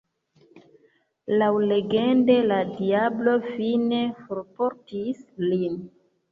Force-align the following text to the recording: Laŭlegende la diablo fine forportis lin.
Laŭlegende 1.41 2.39
la 2.47 2.59
diablo 2.71 3.37
fine 3.53 4.03
forportis 4.25 5.25
lin. 5.49 5.81